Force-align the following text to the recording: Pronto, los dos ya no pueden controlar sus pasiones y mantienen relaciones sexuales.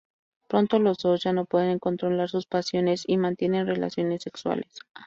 Pronto, 0.47 0.79
los 0.79 0.97
dos 0.97 1.21
ya 1.21 1.31
no 1.31 1.45
pueden 1.45 1.77
controlar 1.77 2.27
sus 2.27 2.47
pasiones 2.47 3.03
y 3.05 3.17
mantienen 3.17 3.67
relaciones 3.67 4.23
sexuales. 4.23 4.79